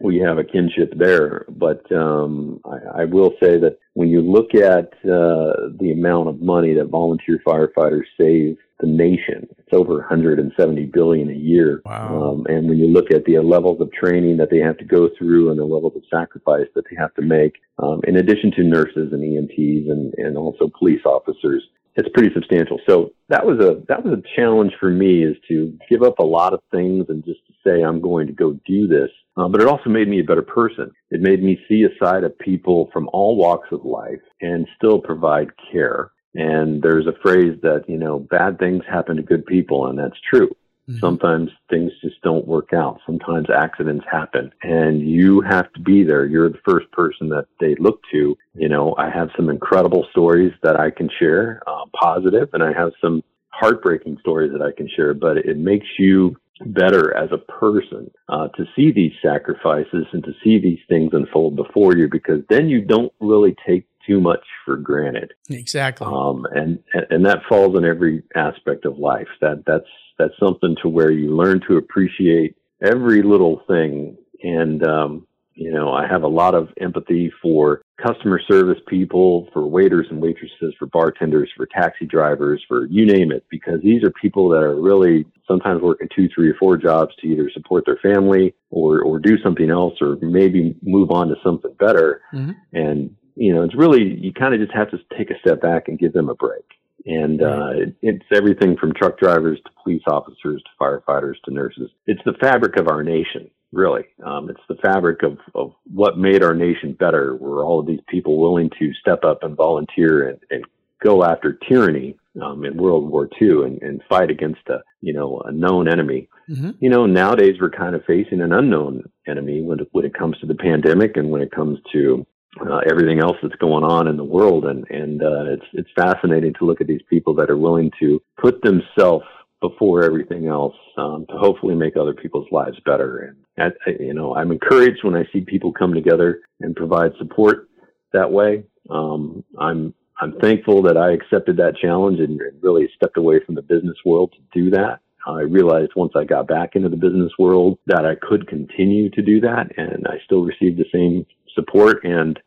[0.00, 1.44] we have a kinship there.
[1.48, 6.40] But um, I, I will say that when you look at uh, the amount of
[6.40, 9.48] money that volunteer firefighters save the nation.
[9.58, 11.82] It's over 170 billion a year.
[11.84, 12.32] Wow.
[12.32, 15.08] Um, and when you look at the levels of training that they have to go
[15.18, 18.64] through and the levels of sacrifice that they have to make, um, in addition to
[18.64, 21.62] nurses and EMTs and, and also police officers,
[21.96, 22.78] it's pretty substantial.
[22.88, 26.24] So that was a that was a challenge for me is to give up a
[26.24, 29.10] lot of things and just to say I'm going to go do this.
[29.36, 30.90] Uh, but it also made me a better person.
[31.10, 35.00] It made me see a side of people from all walks of life and still
[35.00, 39.86] provide care and there's a phrase that, you know, bad things happen to good people,
[39.86, 40.50] and that's true.
[40.88, 40.98] Mm-hmm.
[40.98, 43.00] Sometimes things just don't work out.
[43.06, 46.26] Sometimes accidents happen and you have to be there.
[46.26, 48.36] You're the first person that they look to.
[48.54, 52.72] You know, I have some incredible stories that I can share, uh, positive, and I
[52.72, 57.38] have some heartbreaking stories that I can share, but it makes you better as a
[57.38, 62.42] person uh, to see these sacrifices and to see these things unfold before you because
[62.48, 65.32] then you don't really take too much for granted.
[65.48, 66.06] Exactly.
[66.06, 66.78] Um, and,
[67.10, 69.28] and that falls in every aspect of life.
[69.40, 74.16] That, that's, that's something to where you learn to appreciate every little thing.
[74.42, 79.66] And, um, you know, I have a lot of empathy for customer service people, for
[79.66, 84.12] waiters and waitresses, for bartenders, for taxi drivers, for you name it, because these are
[84.12, 87.98] people that are really sometimes working two, three, or four jobs to either support their
[88.02, 92.22] family or, or do something else or maybe move on to something better.
[92.32, 92.52] Mm-hmm.
[92.72, 95.88] And, you know, it's really, you kind of just have to take a step back
[95.88, 96.64] and give them a break.
[97.06, 101.90] And uh, it, it's everything from truck drivers to police officers to firefighters to nurses.
[102.06, 104.04] It's the fabric of our nation really.
[104.24, 108.00] Um, it's the fabric of, of what made our nation better, were all of these
[108.08, 110.64] people willing to step up and volunteer and, and
[111.02, 115.40] go after tyranny um, in World War II and, and fight against a you know
[115.44, 116.28] a known enemy.
[116.48, 116.70] Mm-hmm.
[116.80, 120.38] You know nowadays we're kind of facing an unknown enemy when it, when it comes
[120.38, 122.26] to the pandemic and when it comes to
[122.60, 124.64] uh, everything else that's going on in the world.
[124.64, 128.20] And and uh, it's it's fascinating to look at these people that are willing to
[128.40, 129.24] put themselves
[129.60, 133.36] before everything else um, to hopefully make other people's lives better.
[133.58, 137.68] And you know, I'm encouraged when I see people come together and provide support
[138.12, 138.64] that way.
[138.88, 143.62] Um, I'm I'm thankful that I accepted that challenge and really stepped away from the
[143.62, 145.00] business world to do that.
[145.26, 149.22] I realized once I got back into the business world that I could continue to
[149.22, 152.04] do that, and I still received the same support.
[152.04, 152.38] And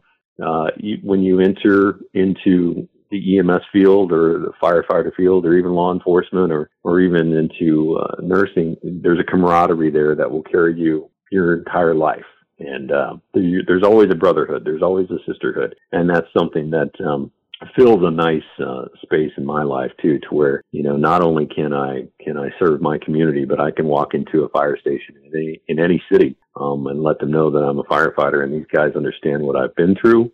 [0.44, 5.72] uh, you, when you enter into the EMS field or the firefighter field or even
[5.72, 10.78] law enforcement or, or even into uh, nursing, there's a camaraderie there that will carry
[10.80, 12.26] you your entire life.
[12.60, 17.32] And uh, there's always a brotherhood, there's always a sisterhood, and that's something that um,
[17.76, 21.46] fills a nice uh, space in my life too, to where you know not only
[21.46, 25.16] can I can I serve my community, but I can walk into a fire station
[25.24, 28.54] in any in any city um, and let them know that I'm a firefighter, and
[28.54, 30.32] these guys understand what I've been through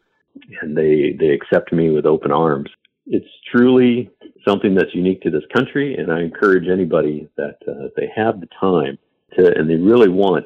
[0.61, 2.69] and they they accept me with open arms.
[3.05, 4.09] It's truly
[4.47, 8.39] something that's unique to this country, and I encourage anybody that uh, if they have
[8.39, 8.97] the time
[9.37, 10.45] to and they really want,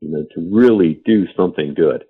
[0.00, 2.04] you know, to really do something good,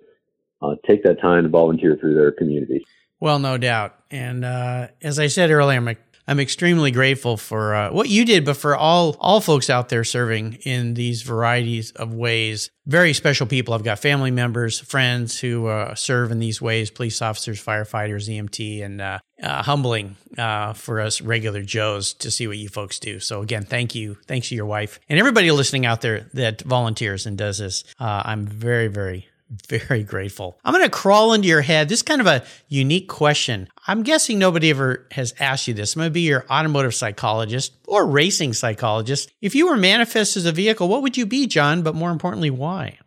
[0.61, 2.83] uh, take that time to volunteer through their communities.
[3.21, 3.95] Well, no doubt.
[4.09, 5.95] And uh, as I said earlier, I'm
[6.27, 10.03] I'm extremely grateful for uh, what you did, but for all all folks out there
[10.03, 12.69] serving in these varieties of ways.
[12.85, 13.73] Very special people.
[13.73, 18.83] I've got family members, friends who uh, serve in these ways: police officers, firefighters, EMT,
[18.83, 23.19] and uh, uh, humbling uh, for us regular Joes to see what you folks do.
[23.19, 27.25] So again, thank you, thanks to your wife and everybody listening out there that volunteers
[27.25, 27.83] and does this.
[27.99, 29.27] I'm very, very
[29.67, 30.57] very grateful.
[30.63, 31.89] I'm going to crawl into your head.
[31.89, 33.67] This is kind of a unique question.
[33.87, 35.95] I'm guessing nobody ever has asked you this.
[35.95, 39.31] I'm going to be your automotive psychologist or racing psychologist.
[39.41, 41.81] If you were manifest as a vehicle, what would you be, John?
[41.81, 42.97] But more importantly, why?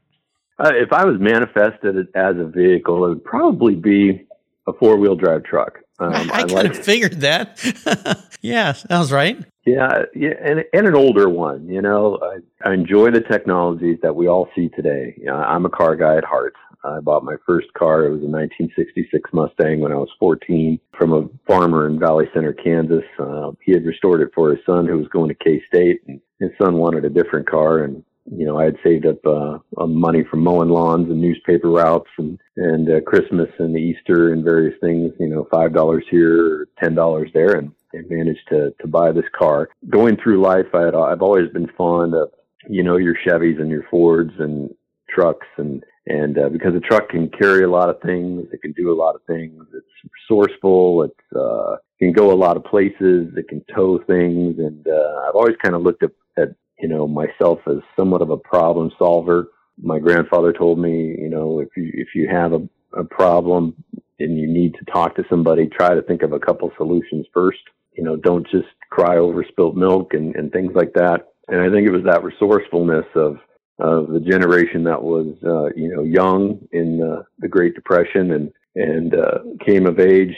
[0.59, 4.27] Uh, if I was manifested as a vehicle, it would probably be
[4.67, 5.81] a four wheel drive truck.
[5.99, 8.27] Um, I, I kind like, of figured that.
[8.43, 9.39] yeah, sounds right.
[9.65, 11.69] Yeah, yeah, and and an older one.
[11.69, 15.15] You know, I, I enjoy the technologies that we all see today.
[15.17, 16.55] You know, I'm a car guy at heart.
[16.85, 18.05] I bought my first car.
[18.05, 22.53] It was a 1966 Mustang when I was 14 from a farmer in Valley Center,
[22.53, 23.05] Kansas.
[23.19, 26.21] Uh, he had restored it for his son who was going to K State, and
[26.41, 27.85] his son wanted a different car.
[27.85, 32.09] And you know, I had saved up uh, money from mowing lawns and newspaper routes
[32.19, 35.13] and and uh, Christmas and Easter and various things.
[35.19, 39.29] You know, five dollars here, ten dollars there, and, and managed to to buy this
[39.37, 39.69] car.
[39.91, 42.31] Going through life, I had I've always been fond of
[42.69, 44.75] you know your Chevys and your Fords and
[45.09, 48.73] trucks and and uh, because a truck can carry a lot of things, it can
[48.73, 49.65] do a lot of things.
[49.75, 51.05] It's resourceful.
[51.05, 53.33] It's uh, can go a lot of places.
[53.37, 56.51] It can tow things, and uh, I've always kind of looked at, at
[56.85, 59.49] you know myself as somewhat of a problem solver.
[59.83, 62.61] My grandfather told me, you know, if you if you have a,
[62.95, 63.75] a problem
[64.21, 67.61] and you need to talk to somebody, try to think of a couple solutions first.
[67.97, 71.29] You know, don't just cry over spilt milk and, and things like that.
[71.49, 73.39] And I think it was that resourcefulness of
[73.79, 78.53] of the generation that was uh, you know young in the, the Great Depression and
[78.77, 80.35] and uh, came of age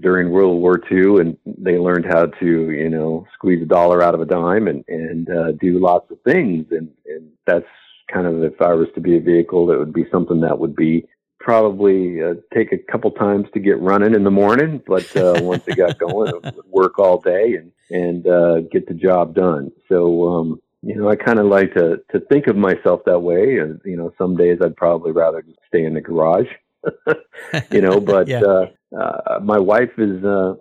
[0.00, 4.14] during World War II, and they learned how to, you know, squeeze a dollar out
[4.14, 7.66] of a dime and and uh, do lots of things, and and that's
[8.12, 10.74] kind of if I was to be a vehicle, that would be something that would
[10.74, 11.06] be
[11.38, 15.62] probably uh, take a couple times to get running in the morning, but uh, once
[15.68, 19.70] it got going, it would work all day and and uh, get the job done.
[19.88, 20.28] So.
[20.28, 23.80] Um, you know, I kind of like to to think of myself that way, and
[23.84, 26.46] you know, some days I'd probably rather just stay in the garage
[27.70, 28.40] you know, but yeah.
[28.40, 28.66] uh,
[28.98, 30.54] uh, my wife is uh,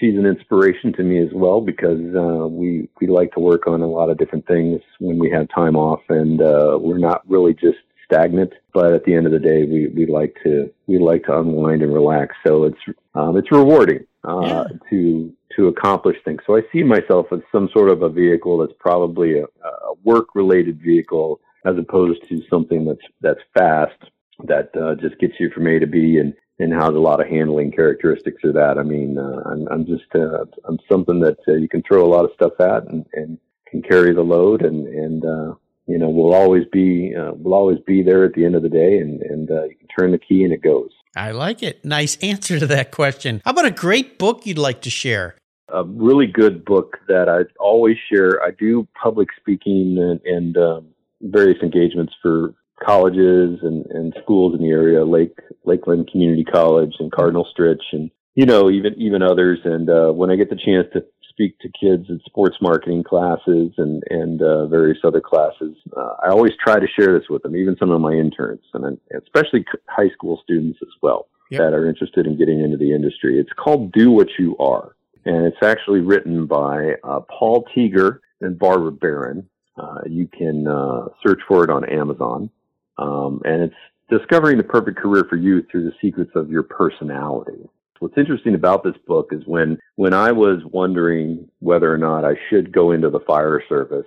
[0.00, 3.82] she's an inspiration to me as well because uh, we we like to work on
[3.82, 7.54] a lot of different things when we have time off, and uh, we're not really
[7.54, 8.52] just stagnant.
[8.72, 11.82] But at the end of the day, we, we like to we like to unwind
[11.82, 12.34] and relax.
[12.46, 12.80] So it's
[13.14, 14.64] um, it's rewarding uh, yeah.
[14.90, 16.40] to to accomplish things.
[16.46, 20.34] So I see myself as some sort of a vehicle that's probably a, a work
[20.34, 24.10] related vehicle as opposed to something that's that's fast
[24.44, 27.28] that uh, just gets you from A to B and and has a lot of
[27.28, 28.78] handling characteristics of that.
[28.78, 32.10] I mean, uh, I'm, I'm just uh, I'm something that uh, you can throw a
[32.12, 33.38] lot of stuff at and, and
[33.70, 35.54] can carry the load and and uh,
[35.86, 38.68] you know will always be uh, will always be there at the end of the
[38.68, 40.90] day and and uh, you can turn the key and it goes.
[41.16, 41.84] I like it.
[41.84, 43.42] Nice answer to that question.
[43.44, 45.36] How about a great book you'd like to share?
[45.70, 48.42] A really good book that I always share.
[48.42, 50.86] I do public speaking and, and um,
[51.20, 52.54] various engagements for
[52.84, 58.10] colleges and, and schools in the area, Lake Lakeland Community College and Cardinal Stritch, and
[58.34, 59.58] you know even even others.
[59.64, 63.72] And uh, when I get the chance to speak to kids in sports marketing classes
[63.78, 67.56] and and uh, various other classes, uh, I always try to share this with them,
[67.56, 71.60] even some of my interns, and especially high school students as well yep.
[71.60, 73.38] that are interested in getting into the industry.
[73.38, 78.58] It's called "Do What You Are," and it's actually written by uh, Paul Tieger and
[78.58, 79.48] Barbara Barron.
[79.76, 82.50] Uh, you can uh, search for it on Amazon.
[82.98, 83.74] Um, and it's
[84.10, 87.68] discovering the perfect career for you through the secrets of your personality.
[88.00, 92.34] What's interesting about this book is when, when I was wondering whether or not I
[92.48, 94.06] should go into the fire service,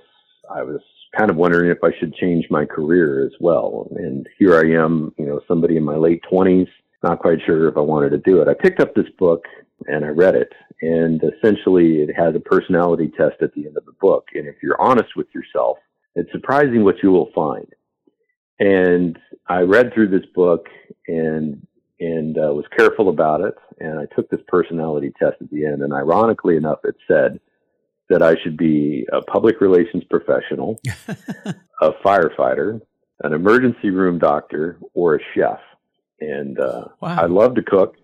[0.49, 0.81] I was
[1.17, 3.89] kind of wondering if I should change my career as well.
[3.97, 6.67] And here I am, you know, somebody in my late twenties,
[7.03, 8.47] not quite sure if I wanted to do it.
[8.47, 9.43] I picked up this book
[9.87, 13.85] and I read it and essentially it has a personality test at the end of
[13.85, 14.27] the book.
[14.33, 15.77] And if you're honest with yourself,
[16.15, 17.67] it's surprising what you will find.
[18.61, 20.67] And I read through this book
[21.07, 21.65] and
[21.99, 23.55] and uh, was careful about it.
[23.79, 25.81] And I took this personality test at the end.
[25.81, 27.39] And ironically enough, it said
[28.09, 30.79] that I should be a public relations professional,
[31.81, 32.81] a firefighter,
[33.23, 35.59] an emergency room doctor, or a chef.
[36.19, 37.21] And uh, wow.
[37.21, 37.95] I love to cook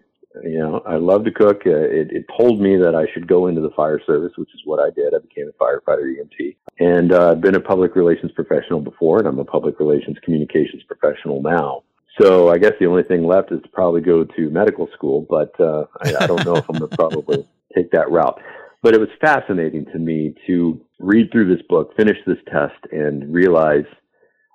[0.43, 1.63] you know, I love to cook.
[1.65, 4.61] Uh, it, it told me that I should go into the fire service, which is
[4.65, 5.13] what I did.
[5.13, 9.27] I became a firefighter EMT, and uh, I've been a public relations professional before, and
[9.27, 11.83] I'm a public relations communications professional now.
[12.19, 15.53] So I guess the only thing left is to probably go to medical school, but
[15.59, 18.39] uh, I, I don't know if I'm going to probably take that route.
[18.81, 23.31] But it was fascinating to me to read through this book, finish this test, and
[23.31, 23.85] realize,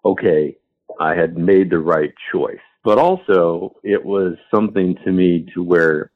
[0.05, 0.57] okay,
[1.01, 6.11] I had made the right choice but also it was something to me to where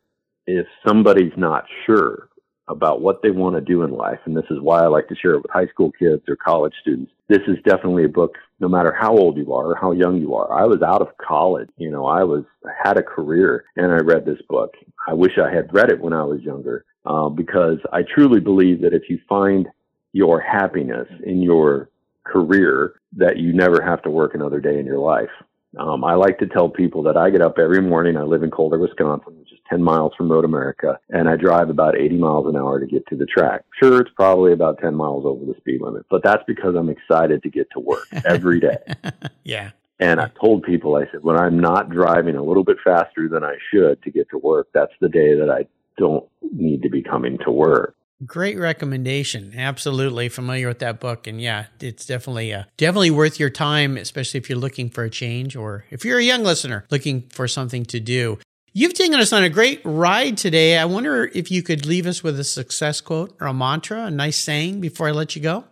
[0.47, 2.29] if somebody's not sure
[2.69, 5.15] about what they want to do in life, and this is why I like to
[5.17, 8.69] share it with high school kids or college students, this is definitely a book, no
[8.69, 10.53] matter how old you are or how young you are.
[10.53, 12.45] I was out of college, you know, I was,
[12.83, 14.75] had a career and I read this book.
[15.07, 18.81] I wish I had read it when I was younger, uh, because I truly believe
[18.83, 19.69] that if you find
[20.13, 21.91] your happiness in your
[22.25, 25.31] career, that you never have to work another day in your life.
[25.79, 28.17] Um, I like to tell people that I get up every morning.
[28.17, 31.69] I live in Kohler, Wisconsin, which is 10 miles from Road America, and I drive
[31.69, 33.65] about 80 miles an hour to get to the track.
[33.81, 37.43] Sure, it's probably about 10 miles over the speed limit, but that's because I'm excited
[37.43, 38.79] to get to work every day.
[39.45, 39.71] yeah.
[39.99, 43.45] And I told people, I said, when I'm not driving a little bit faster than
[43.45, 45.67] I should to get to work, that's the day that I
[45.97, 47.97] don't need to be coming to work.
[48.25, 49.53] Great recommendation.
[49.55, 54.39] Absolutely familiar with that book, and yeah, it's definitely uh, definitely worth your time, especially
[54.39, 57.85] if you're looking for a change or if you're a young listener looking for something
[57.85, 58.39] to do.
[58.73, 60.79] You've taken us on a great ride today.
[60.79, 64.11] I wonder if you could leave us with a success quote or a mantra, a
[64.11, 65.65] nice saying before I let you go.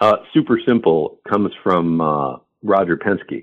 [0.00, 1.20] Uh, super simple.
[1.28, 3.42] Comes from uh, Roger Penske.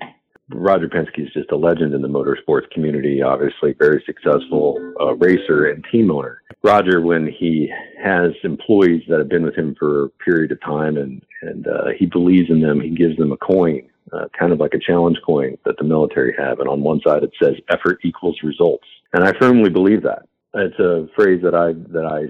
[0.51, 5.67] Roger Penske is just a legend in the motorsports community, obviously very successful uh, racer
[5.67, 6.41] and team owner.
[6.63, 7.71] Roger, when he
[8.03, 11.89] has employees that have been with him for a period of time and, and uh,
[11.97, 15.17] he believes in them, he gives them a coin, uh, kind of like a challenge
[15.25, 16.59] coin that the military have.
[16.59, 18.87] And on one side it says effort equals results.
[19.13, 20.27] And I firmly believe that.
[20.55, 22.25] It's a phrase that I, that I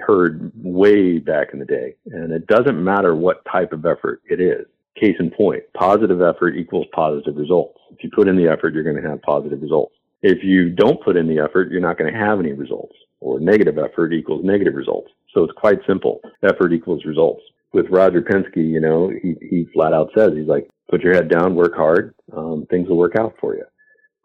[0.00, 1.96] heard way back in the day.
[2.06, 4.66] And it doesn't matter what type of effort it is
[4.98, 7.78] Case in point, positive effort equals positive results.
[7.90, 9.94] If you put in the effort, you're going to have positive results.
[10.22, 12.94] If you don't put in the effort, you're not going to have any results.
[13.20, 15.10] Or negative effort equals negative results.
[15.34, 16.20] So it's quite simple.
[16.42, 17.42] Effort equals results.
[17.72, 21.28] With Roger Penske, you know, he, he flat out says, he's like, put your head
[21.28, 23.64] down, work hard, um, things will work out for you.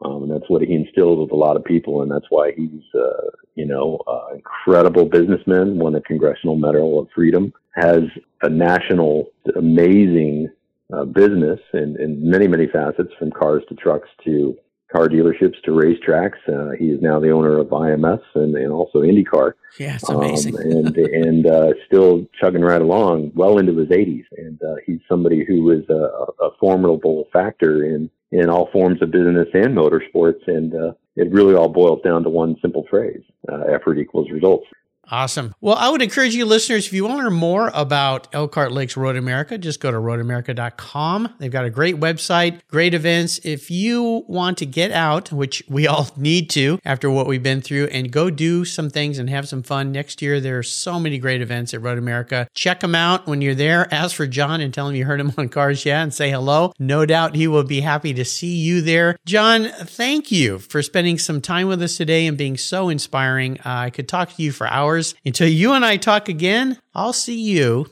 [0.06, 2.84] Um, and that's what he instills with a lot of people, and that's why he's,
[2.94, 8.04] uh, you know, uh, incredible businessman, won a Congressional Medal of Freedom, has
[8.42, 10.50] a national, amazing
[10.94, 14.56] uh, business in, in many, many facets, from cars to trucks to
[14.92, 16.40] car dealerships to racetracks.
[16.48, 19.54] Uh, he is now the owner of IMS and, and also IndyCar.
[19.80, 20.56] Yeah, it's amazing.
[20.56, 24.26] Um, and and uh, still chugging right along, well into his 80s.
[24.38, 29.12] And uh, he's somebody who is a, a, formidable factor in in all forms of
[29.12, 30.48] business and motorsports.
[30.48, 33.22] And uh, it really all boils down to one simple phrase:
[33.52, 34.66] uh, effort equals results.
[35.12, 35.56] Awesome.
[35.60, 38.96] Well, I would encourage you listeners, if you want to learn more about Elkhart Lakes
[38.96, 41.36] Road America, just go to roadamerica.com.
[41.40, 43.40] They've got a great website, great events.
[43.44, 47.62] If you want to get out, which we all need to after what we've been
[47.62, 51.00] through, and go do some things and have some fun next year, there are so
[51.00, 52.48] many great events at Road America.
[52.54, 53.92] Check them out when you're there.
[53.94, 56.74] Ask for John and tell him you heard him on Cars Yeah and say hello.
[56.78, 59.18] No doubt he will be happy to see you there.
[59.26, 63.60] John, thank you for spending some time with us today and being so inspiring.
[63.60, 64.99] Uh, I could talk to you for hours.
[65.26, 67.88] Until you and I talk again, I'll see you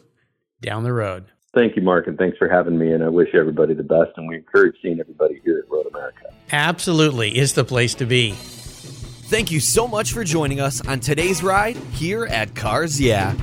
[0.61, 1.25] down the road.
[1.53, 2.91] Thank you, Mark, and thanks for having me.
[2.91, 4.11] And I wish everybody the best.
[4.17, 6.31] And we encourage seeing everybody here at Road America.
[6.51, 8.31] Absolutely is the place to be.
[8.31, 13.35] Thank you so much for joining us on today's ride here at Cars Yeah.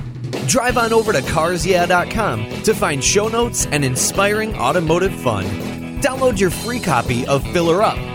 [0.47, 5.45] Drive on over to carsyeah.com to find show notes and inspiring automotive fun.
[6.01, 7.97] Download your free copy of Filler Up